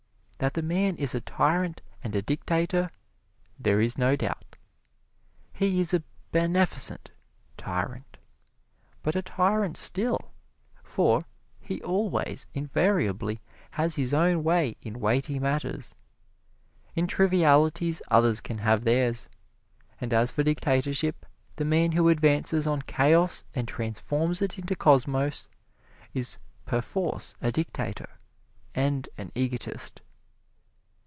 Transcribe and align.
That 0.43 0.55
the 0.55 0.63
man 0.63 0.95
is 0.95 1.13
a 1.13 1.21
tyrant 1.21 1.83
and 2.03 2.15
a 2.15 2.21
dictator 2.23 2.89
there 3.59 3.79
is 3.79 3.99
no 3.99 4.15
doubt. 4.15 4.55
He 5.53 5.79
is 5.79 5.93
a 5.93 6.01
beneficent 6.31 7.11
tyrant, 7.57 8.17
but 9.03 9.15
a 9.15 9.21
tyrant 9.21 9.77
still, 9.77 10.31
for 10.83 11.21
he 11.59 11.79
always, 11.83 12.47
invariably, 12.55 13.39
has 13.73 13.97
his 13.97 14.15
own 14.15 14.43
way 14.43 14.77
in 14.81 14.99
weighty 14.99 15.37
matters 15.37 15.93
in 16.95 17.05
trivialities 17.05 18.01
others 18.09 18.41
can 18.41 18.57
have 18.57 18.83
theirs. 18.83 19.29
And 20.01 20.11
as 20.11 20.31
for 20.31 20.41
dictatorship, 20.41 21.23
the 21.57 21.65
man 21.65 21.91
who 21.91 22.09
advances 22.09 22.65
on 22.65 22.81
chaos 22.81 23.43
and 23.53 23.67
transforms 23.67 24.41
it 24.41 24.57
into 24.57 24.75
cosmos 24.75 25.47
is 26.15 26.39
perforce 26.65 27.35
a 27.41 27.51
dictator 27.51 28.09
and 28.73 29.07
an 29.19 29.31
egotist. 29.35 30.01